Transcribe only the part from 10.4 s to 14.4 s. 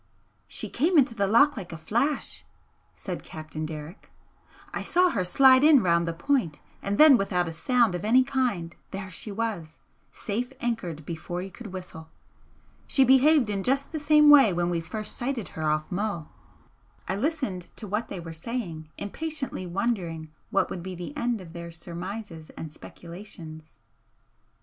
anchored before you could whistle. She behaved in just the same